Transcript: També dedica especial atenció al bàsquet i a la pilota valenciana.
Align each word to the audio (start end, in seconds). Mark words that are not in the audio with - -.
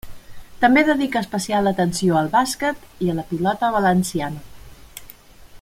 També 0.61 0.83
dedica 0.87 1.21
especial 1.25 1.71
atenció 1.73 2.17
al 2.21 2.31
bàsquet 2.37 2.89
i 3.09 3.13
a 3.13 3.17
la 3.21 3.29
pilota 3.35 3.73
valenciana. 3.79 4.45